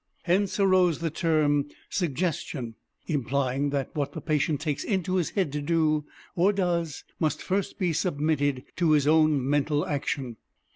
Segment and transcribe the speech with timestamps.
[0.23, 2.73] Hence arose the term Suggestion,
[3.05, 7.77] implying that what the patient takes into his head to do, or does, must first
[7.77, 10.37] be submitted to his own mental action.